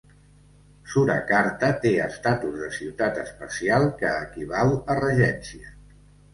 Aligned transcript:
Surakarta 0.93 1.69
té 1.83 1.91
estatus 2.07 2.57
de 2.63 2.71
ciutat 2.79 3.21
especial, 3.27 3.87
que 4.03 4.13
equival 4.25 4.77
a 4.95 4.99
regència. 5.05 5.75